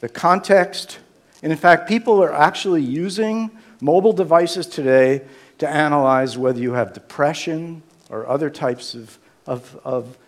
the 0.00 0.08
context. 0.08 0.98
And 1.42 1.52
in 1.52 1.58
fact, 1.58 1.86
people 1.86 2.22
are 2.22 2.32
actually 2.32 2.82
using 2.82 3.50
mobile 3.80 4.14
devices 4.14 4.66
today 4.66 5.22
to 5.58 5.68
analyze 5.68 6.36
whether 6.36 6.60
you 6.60 6.72
have 6.72 6.92
depression 6.92 7.82
or 8.10 8.26
other 8.26 8.50
types 8.50 8.94
of, 8.94 9.18
of, 9.46 9.80
of 9.84 10.18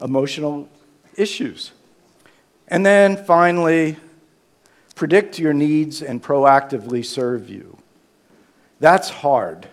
emotional 0.00 0.68
issues. 1.16 1.72
And 2.68 2.84
then 2.84 3.16
finally, 3.16 3.96
predict 4.94 5.38
your 5.38 5.52
needs 5.52 6.02
and 6.02 6.22
proactively 6.22 7.04
serve 7.04 7.48
you. 7.48 7.78
That's 8.80 9.10
hard. 9.10 9.68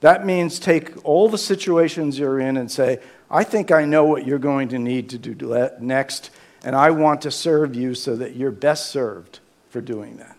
That 0.00 0.26
means 0.26 0.58
take 0.58 1.04
all 1.04 1.28
the 1.28 1.38
situations 1.38 2.18
you're 2.18 2.40
in 2.40 2.56
and 2.56 2.70
say, 2.70 2.98
I 3.30 3.44
think 3.44 3.70
I 3.70 3.84
know 3.84 4.04
what 4.04 4.26
you're 4.26 4.38
going 4.38 4.68
to 4.68 4.78
need 4.78 5.08
to 5.10 5.18
do 5.18 5.72
next, 5.80 6.30
and 6.64 6.76
I 6.76 6.90
want 6.90 7.22
to 7.22 7.30
serve 7.30 7.74
you 7.74 7.94
so 7.94 8.16
that 8.16 8.36
you're 8.36 8.50
best 8.50 8.90
served 8.90 9.38
for 9.70 9.80
doing 9.80 10.16
that. 10.18 10.36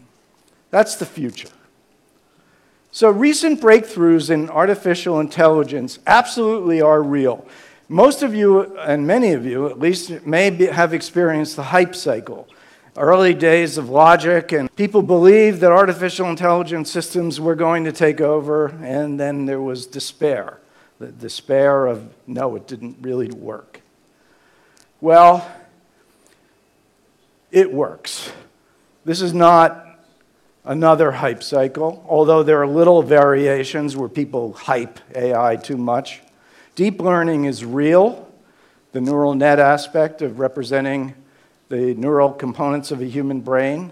That's 0.69 0.95
the 0.95 1.05
future. 1.05 1.49
So, 2.95 3.09
recent 3.09 3.59
breakthroughs 3.59 4.29
in 4.29 4.51
artificial 4.51 5.19
intelligence 5.19 5.97
absolutely 6.05 6.79
are 6.79 7.01
real. 7.01 7.43
Most 7.89 8.21
of 8.21 8.35
you, 8.35 8.77
and 8.77 9.07
many 9.07 9.33
of 9.33 9.47
you 9.47 9.65
at 9.67 9.79
least, 9.79 10.25
may 10.27 10.51
be, 10.51 10.67
have 10.67 10.93
experienced 10.93 11.55
the 11.55 11.63
hype 11.63 11.95
cycle. 11.95 12.47
Early 12.95 13.33
days 13.33 13.79
of 13.79 13.89
logic, 13.89 14.51
and 14.51 14.73
people 14.75 15.01
believed 15.01 15.59
that 15.61 15.71
artificial 15.71 16.29
intelligence 16.29 16.91
systems 16.91 17.41
were 17.41 17.55
going 17.55 17.83
to 17.85 17.91
take 17.91 18.21
over, 18.21 18.67
and 18.83 19.19
then 19.19 19.47
there 19.47 19.59
was 19.59 19.87
despair 19.87 20.59
the 20.99 21.11
despair 21.11 21.87
of, 21.87 22.13
no, 22.27 22.55
it 22.55 22.67
didn't 22.67 22.97
really 23.01 23.29
work. 23.31 23.81
Well, 25.01 25.51
it 27.51 27.73
works. 27.73 28.31
This 29.03 29.21
is 29.21 29.33
not 29.33 29.92
another 30.65 31.11
hype 31.11 31.43
cycle, 31.43 32.05
although 32.07 32.43
there 32.43 32.61
are 32.61 32.67
little 32.67 33.03
variations 33.03 33.97
where 33.97 34.09
people 34.09 34.53
hype 34.53 34.99
AI 35.15 35.55
too 35.57 35.77
much. 35.77 36.21
Deep 36.75 37.01
learning 37.01 37.45
is 37.45 37.65
real, 37.65 38.27
the 38.93 39.01
neural 39.01 39.33
net 39.33 39.59
aspect 39.59 40.21
of 40.21 40.39
representing 40.39 41.13
the 41.69 41.93
neural 41.95 42.31
components 42.31 42.91
of 42.91 43.01
a 43.01 43.05
human 43.05 43.41
brain. 43.41 43.91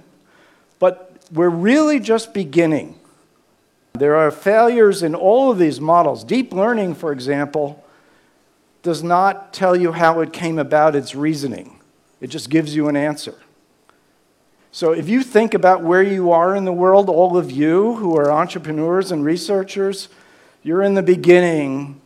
But 0.80 1.18
we're 1.32 1.50
really 1.50 2.00
just 2.00 2.34
beginning. 2.34 2.98
There 3.94 4.16
are 4.16 4.32
failures 4.32 5.04
in 5.04 5.16
all 5.16 5.52
of 5.52 5.58
these 5.58 5.82
models. 5.82 6.24
Deep 6.24 6.54
learning, 6.54 6.96
for 6.96 7.12
example, 7.12 7.84
does 8.84 9.04
not 9.04 9.54
tell 9.54 9.76
you 9.76 9.92
how 9.92 10.22
it 10.22 10.34
came 10.34 10.58
about 10.58 10.96
its 10.96 11.14
reasoning, 11.14 11.80
it 12.20 12.28
just 12.28 12.50
gives 12.50 12.76
you 12.76 12.88
an 12.88 12.96
answer. 12.96 13.36
So 14.74 14.94
if 14.94 15.10
you 15.10 15.22
think 15.22 15.54
about 15.54 15.84
where 15.84 16.02
you 16.02 16.32
are 16.32 16.56
in 16.56 16.64
the 16.64 16.72
world, 16.72 17.10
all 17.10 17.38
of 17.38 17.52
you 17.52 17.96
who 17.96 18.16
are 18.18 18.32
entrepreneurs 18.32 19.12
and 19.12 19.24
researchers, 19.26 20.08
you're 20.64 20.82
in 20.82 20.94
the 20.94 21.04
beginning 21.04 22.00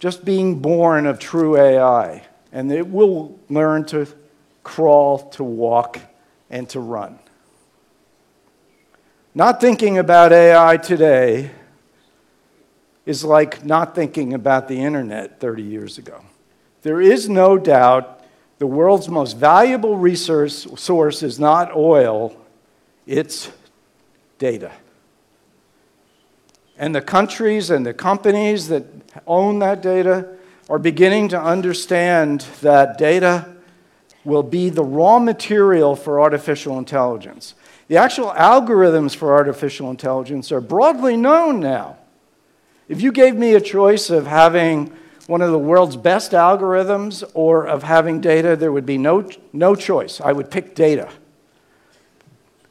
just 0.00 0.24
being 0.24 0.58
born 0.58 1.06
of 1.06 1.20
true 1.20 1.56
AI, 1.56 2.24
and 2.50 2.72
it 2.72 2.88
will 2.88 3.38
learn 3.48 3.84
to 3.84 4.08
crawl, 4.64 5.30
to 5.30 5.44
walk, 5.44 6.00
and 6.50 6.68
to 6.70 6.80
run. 6.80 7.20
Not 9.32 9.60
thinking 9.60 9.96
about 9.96 10.32
AI 10.32 10.76
today 10.78 11.52
is 13.06 13.24
like 13.24 13.64
not 13.64 13.94
thinking 13.94 14.34
about 14.34 14.66
the 14.66 14.82
internet 14.82 15.38
30 15.38 15.62
years 15.62 15.98
ago. 15.98 16.20
There 16.82 17.00
is 17.00 17.28
no 17.28 17.56
doubt 17.56 18.21
the 18.62 18.66
world's 18.68 19.08
most 19.08 19.36
valuable 19.36 19.96
resource 19.96 20.68
source 20.76 21.24
is 21.24 21.40
not 21.40 21.74
oil, 21.74 22.32
it's 23.08 23.50
data. 24.38 24.70
And 26.78 26.94
the 26.94 27.00
countries 27.00 27.70
and 27.70 27.84
the 27.84 27.92
companies 27.92 28.68
that 28.68 28.84
own 29.26 29.58
that 29.58 29.82
data 29.82 30.28
are 30.70 30.78
beginning 30.78 31.30
to 31.30 31.42
understand 31.42 32.42
that 32.60 32.98
data 32.98 33.52
will 34.22 34.44
be 34.44 34.70
the 34.70 34.84
raw 34.84 35.18
material 35.18 35.96
for 35.96 36.20
artificial 36.20 36.78
intelligence. 36.78 37.56
The 37.88 37.96
actual 37.96 38.30
algorithms 38.30 39.16
for 39.16 39.34
artificial 39.34 39.90
intelligence 39.90 40.52
are 40.52 40.60
broadly 40.60 41.16
known 41.16 41.58
now. 41.58 41.96
If 42.88 43.00
you 43.00 43.10
gave 43.10 43.34
me 43.34 43.54
a 43.54 43.60
choice 43.60 44.08
of 44.08 44.28
having 44.28 44.92
one 45.26 45.40
of 45.40 45.50
the 45.50 45.58
world's 45.58 45.96
best 45.96 46.32
algorithms 46.32 47.22
or 47.34 47.66
of 47.66 47.82
having 47.82 48.20
data, 48.20 48.56
there 48.56 48.72
would 48.72 48.86
be 48.86 48.98
no, 48.98 49.28
no 49.52 49.74
choice. 49.74 50.20
I 50.20 50.32
would 50.32 50.50
pick 50.50 50.74
data 50.74 51.10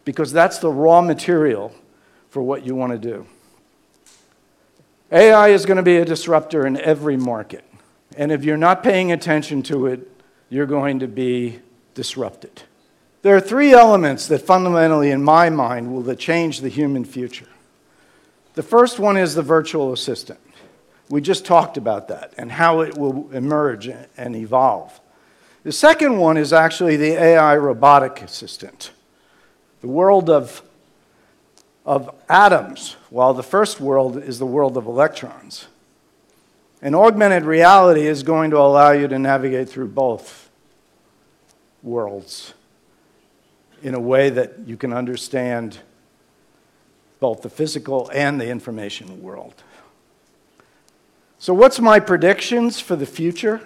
because 0.05 0.31
that's 0.31 0.58
the 0.58 0.70
raw 0.70 1.01
material 1.01 1.74
for 2.29 2.41
what 2.41 2.65
you 2.65 2.75
want 2.75 2.91
to 2.91 2.98
do. 2.98 3.25
AI 5.12 5.50
is 5.50 5.65
going 5.65 5.77
to 5.77 5.84
be 5.84 5.98
a 5.98 6.05
disruptor 6.05 6.65
in 6.65 6.77
every 6.77 7.17
market. 7.17 7.65
And 8.17 8.31
if 8.31 8.43
you're 8.43 8.58
not 8.58 8.84
paying 8.84 9.12
attention 9.12 9.63
to 9.63 9.88
it, 9.88 10.10
you're 10.50 10.65
going 10.65 11.00
to 11.00 11.08
be 11.08 11.60
disrupted. 11.93 12.63
There 13.22 13.36
are 13.36 13.41
three 13.41 13.72
elements 13.74 14.27
that 14.27 14.39
fundamentally, 14.39 15.12
in 15.12 15.24
my 15.24 15.50
mind, 15.50 15.93
will 15.93 16.15
change 16.15 16.62
the 16.62 16.70
human 16.70 17.05
future. 17.05 17.48
The 18.55 18.63
first 18.63 19.00
one 19.00 19.15
is 19.15 19.36
the 19.36 19.41
virtual 19.41 19.93
assistant. 19.93 20.39
We 21.11 21.19
just 21.19 21.43
talked 21.43 21.75
about 21.75 22.07
that 22.07 22.33
and 22.37 22.49
how 22.49 22.79
it 22.79 22.97
will 22.97 23.29
emerge 23.31 23.91
and 24.15 24.33
evolve. 24.33 24.97
The 25.63 25.73
second 25.73 26.17
one 26.17 26.37
is 26.37 26.53
actually 26.53 26.95
the 26.95 27.21
AI 27.21 27.57
robotic 27.57 28.21
assistant, 28.21 28.91
the 29.81 29.89
world 29.89 30.29
of, 30.29 30.61
of 31.85 32.15
atoms, 32.29 32.95
while 33.09 33.33
the 33.33 33.43
first 33.43 33.81
world 33.81 34.23
is 34.23 34.39
the 34.39 34.45
world 34.45 34.77
of 34.77 34.85
electrons. 34.85 35.67
And 36.81 36.95
augmented 36.95 37.43
reality 37.43 38.07
is 38.07 38.23
going 38.23 38.49
to 38.51 38.57
allow 38.57 38.91
you 38.91 39.09
to 39.09 39.19
navigate 39.19 39.69
through 39.69 39.89
both 39.89 40.49
worlds 41.83 42.53
in 43.83 43.95
a 43.95 43.99
way 43.99 44.29
that 44.29 44.59
you 44.65 44.77
can 44.77 44.93
understand 44.93 45.79
both 47.19 47.41
the 47.41 47.49
physical 47.49 48.09
and 48.13 48.39
the 48.39 48.47
information 48.47 49.21
world. 49.21 49.61
So, 51.41 51.55
what's 51.55 51.79
my 51.79 52.00
predictions 52.00 52.79
for 52.79 52.95
the 52.95 53.07
future? 53.07 53.62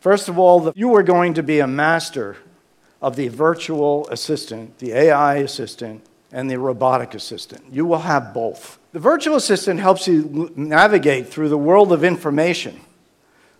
First 0.00 0.28
of 0.28 0.38
all, 0.38 0.74
you 0.76 0.94
are 0.94 1.02
going 1.02 1.32
to 1.32 1.42
be 1.42 1.60
a 1.60 1.66
master 1.66 2.36
of 3.00 3.16
the 3.16 3.28
virtual 3.28 4.06
assistant, 4.10 4.78
the 4.78 4.92
AI 4.92 5.36
assistant, 5.36 6.04
and 6.30 6.50
the 6.50 6.58
robotic 6.58 7.14
assistant. 7.14 7.64
You 7.72 7.86
will 7.86 8.00
have 8.00 8.34
both. 8.34 8.78
The 8.92 8.98
virtual 8.98 9.36
assistant 9.36 9.80
helps 9.80 10.06
you 10.06 10.52
navigate 10.54 11.28
through 11.28 11.48
the 11.48 11.56
world 11.56 11.94
of 11.94 12.04
information. 12.04 12.78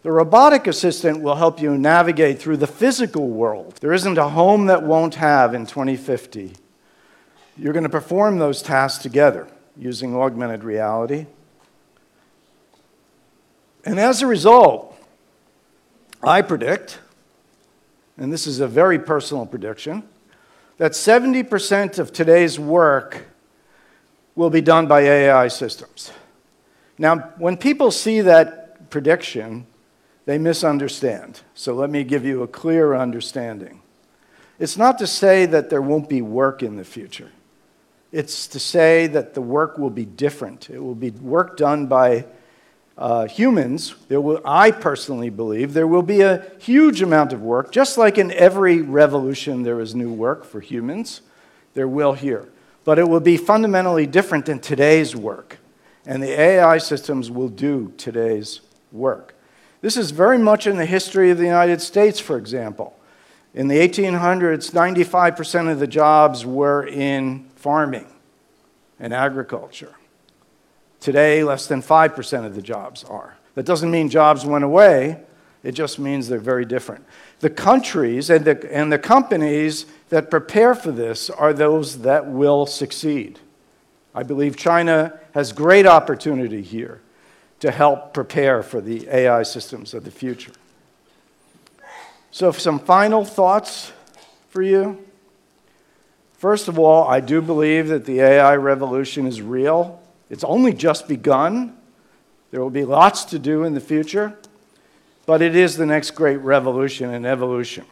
The 0.03 0.13
robotic 0.13 0.67
assistant 0.67 1.23
will 1.23 1.37
help 1.37 1.63
you 1.63 1.79
navigate 1.79 2.39
through 2.39 2.59
the 2.59 2.67
physical 2.67 3.31
world. 3.31 3.79
There 3.81 3.95
isn't 3.95 4.19
a 4.19 4.29
home 4.29 4.67
that 4.67 4.83
won't 4.83 5.15
have 5.15 5.55
in 5.55 5.65
2050. 5.65 6.53
You're 7.57 7.73
going 7.73 7.85
to 7.85 7.89
perform 7.89 8.39
those 8.39 8.61
tasks 8.61 9.03
together 9.03 9.49
using 9.75 10.15
augmented 10.15 10.65
reality. 10.65 11.25
And 13.85 14.01
as 14.01 14.23
a 14.23 14.27
result, 14.27 14.97
I 16.23 16.43
predict, 16.43 16.99
and 18.17 18.33
this 18.33 18.47
is 18.47 18.61
a 18.61 18.69
very 18.69 18.99
personal 18.99 19.45
prediction, 19.47 20.05
that 20.79 20.93
70% 20.93 21.99
of 21.99 22.13
today's 22.13 22.59
work 22.59 23.27
will 24.35 24.51
be 24.51 24.61
done 24.61 24.87
by 24.87 25.03
AI 25.03 25.49
systems. 25.49 26.13
Now, 26.99 27.19
when 27.39 27.57
people 27.57 27.91
see 27.91 28.21
that 28.23 28.91
prediction, 28.91 29.67
they 30.25 30.39
misunderstand. 30.39 31.43
So 31.55 31.75
let 31.75 31.91
me 31.91 32.05
give 32.05 32.25
you 32.25 32.43
a 32.43 32.49
clear 32.49 32.95
understanding. 32.95 33.83
It's 34.59 34.77
not 34.77 34.99
to 34.99 35.07
say 35.07 35.47
that 35.47 35.69
there 35.71 35.83
won't 35.83 36.09
be 36.09 36.23
work 36.23 36.63
in 36.63 36.77
the 36.77 36.85
future. 36.85 37.31
It's 38.13 38.47
to 38.49 38.61
say 38.61 39.09
that 39.09 39.35
the 39.35 39.43
work 39.43 39.77
will 39.77 39.91
be 39.91 40.05
different. 40.05 40.71
It 40.71 40.79
will 40.79 40.95
be 40.95 41.11
work 41.11 41.57
done 41.57 41.87
by 41.87 42.27
uh, 42.97 43.27
humans. 43.27 43.95
There 44.09 44.21
will, 44.21 44.41
I 44.45 44.71
personally 44.71 45.31
believe 45.31 45.73
there 45.73 45.87
will 45.87 46.03
be 46.03 46.21
a 46.21 46.51
huge 46.59 47.03
amount 47.03 47.33
of 47.33 47.43
work, 47.43 47.73
just 47.73 47.99
like 47.99 48.19
in 48.19 48.31
every 48.33 48.81
revolution 48.81 49.63
there 49.63 49.81
is 49.81 49.95
new 49.95 50.13
work 50.13 50.45
for 50.45 50.61
humans, 50.61 51.21
there 51.75 51.89
will 51.89 52.13
here. 52.13 52.49
But 52.85 52.99
it 52.99 53.09
will 53.09 53.21
be 53.21 53.37
fundamentally 53.37 54.07
different 54.07 54.47
than 54.47 54.61
today's 54.61 55.17
work. 55.17 55.59
And 56.07 56.23
the 56.23 56.39
AI 56.39 56.79
systems 56.79 57.31
will 57.31 57.49
do 57.49 57.93
today's 57.97 58.61
work. 58.93 59.35
This 59.81 59.97
is 59.97 60.11
very 60.11 60.39
much 60.39 60.67
in 60.67 60.77
the 60.77 60.87
history 60.87 61.31
of 61.31 61.39
the 61.39 61.45
United 61.45 61.81
States, 61.81 62.21
for 62.21 62.37
example. 62.37 62.97
In 63.55 63.69
the 63.69 63.77
1800s, 63.77 64.73
95% 64.73 65.71
of 65.71 65.79
the 65.79 65.87
jobs 65.87 66.45
were 66.45 66.87
in 66.87 67.49
farming 67.57 68.07
and 68.99 69.15
agriculture. 69.15 69.95
Today, 71.05 71.45
less 71.45 71.67
than 71.67 71.83
5% 71.83 72.47
of 72.47 72.55
the 72.55 72.63
jobs 72.63 73.05
are. 73.05 73.37
That 73.57 73.67
doesn't 73.67 73.91
mean 73.91 74.09
jobs 74.09 74.47
went 74.47 74.65
away, 74.65 75.21
it 75.63 75.73
just 75.73 75.99
means 75.99 76.29
they're 76.29 76.39
very 76.39 76.65
different. 76.65 77.05
The 77.41 77.51
countries 77.51 78.31
and 78.31 78.47
the, 78.47 78.75
and 78.75 78.91
the 78.91 78.99
companies 78.99 79.85
that 80.09 80.31
prepare 80.31 80.75
for 80.75 80.93
this 80.93 81.29
are 81.29 81.53
those 81.53 81.99
that 81.99 82.27
will 82.27 82.65
succeed. 82.65 83.39
I 84.15 84.23
believe 84.23 84.57
China 84.57 85.21
has 85.35 85.53
great 85.53 85.85
opportunity 85.85 86.63
here 86.63 87.03
to 87.61 87.71
help 87.71 88.15
prepare 88.15 88.63
for 88.63 88.81
the 88.81 89.07
AI 89.11 89.43
systems 89.43 89.93
of 89.93 90.05
the 90.05 90.11
future. 90.11 90.53
So, 92.31 92.51
some 92.51 92.79
final 92.79 93.27
thoughts 93.27 93.93
for 94.49 94.63
you. 94.63 95.05
First 96.39 96.67
of 96.67 96.79
all, 96.79 97.07
I 97.07 97.21
do 97.21 97.43
believe 97.43 97.89
that 97.89 98.07
the 98.07 98.21
AI 98.21 98.57
revolution 98.57 99.27
is 99.27 99.43
real. 99.43 100.01
It's 100.31 100.45
only 100.45 100.73
just 100.73 101.09
begun. 101.09 101.77
There 102.51 102.61
will 102.61 102.71
be 102.71 102.85
lots 102.85 103.25
to 103.27 103.39
do 103.39 103.65
in 103.65 103.75
the 103.75 103.81
future, 103.81 104.39
but 105.27 105.43
it 105.43 105.57
is 105.57 105.77
the 105.77 105.87
next 105.87 106.13
great 106.13 106.39
revolution 106.39 107.13
and 107.13 107.27
evolution 107.27 107.85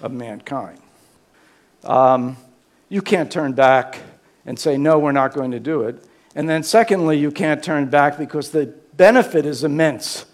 of 0.00 0.12
mankind. 0.12 0.80
Um, 1.84 2.36
you 2.88 3.02
can't 3.02 3.30
turn 3.30 3.52
back 3.52 3.98
and 4.44 4.58
say, 4.58 4.76
no, 4.76 4.98
we're 4.98 5.12
not 5.12 5.34
going 5.34 5.50
to 5.50 5.60
do 5.60 5.82
it. 5.82 6.04
And 6.34 6.48
then, 6.48 6.62
secondly, 6.62 7.18
you 7.18 7.30
can't 7.30 7.62
turn 7.62 7.86
back 7.86 8.18
because 8.18 8.50
the 8.50 8.66
benefit 8.96 9.46
is 9.46 9.64
immense. 9.64 10.26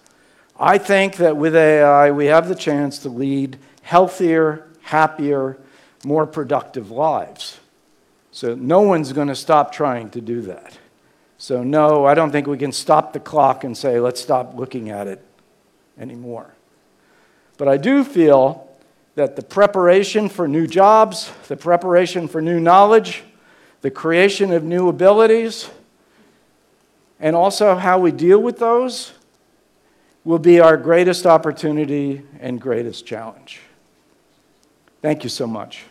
I 0.59 0.79
think 0.79 1.17
that 1.17 1.37
with 1.37 1.57
AI, 1.57 2.11
we 2.11 2.27
have 2.27 2.49
the 2.49 2.55
chance 2.55 2.99
to 2.99 3.09
lead 3.09 3.59
healthier, 3.83 4.69
happier, 4.83 5.59
more 6.05 6.27
productive 6.27 6.91
lives. 6.91 7.59
So 8.33 8.55
no 8.55 8.81
one's 8.81 9.13
going 9.13 9.29
to 9.29 9.37
stop 9.37 9.73
trying 9.73 10.11
to 10.11 10.21
do 10.21 10.43
that. 10.43 10.79
So, 11.43 11.65
no, 11.65 12.07
I 12.07 12.15
don't 12.15 12.31
think 12.31 12.47
we 12.47 12.57
can 12.57 12.71
stop 12.71 13.13
the 13.13 13.19
clock 13.19 13.65
and 13.65 13.77
say, 13.77 13.99
let's 13.99 14.21
stop 14.21 14.55
looking 14.55 14.91
at 14.91 15.09
it 15.09 15.21
anymore. 15.99 16.55
But 17.59 17.67
I 17.67 17.79
do 17.79 18.05
feel 18.05 18.71
that 19.17 19.35
the 19.35 19.43
preparation 19.43 20.29
for 20.29 20.47
new 20.47 20.69
jobs, 20.69 21.33
the 21.49 21.57
preparation 21.57 22.29
for 22.29 22.41
new 22.41 22.61
knowledge, 22.61 23.25
the 23.81 23.91
creation 23.91 24.53
of 24.53 24.63
new 24.63 24.89
abilities, 24.89 25.69
and 27.19 27.35
also 27.35 27.75
how 27.75 27.99
we 27.99 28.13
deal 28.13 28.39
with 28.39 28.61
those 28.61 29.11
will 30.23 30.39
be 30.39 30.61
our 30.61 30.77
greatest 30.77 31.27
opportunity 31.27 32.23
and 32.39 32.61
greatest 32.61 33.05
challenge. 33.05 33.59
Thank 35.01 35.25
you 35.25 35.29
so 35.29 35.49
much. 35.49 35.87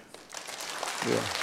Yeah. 1.06 1.41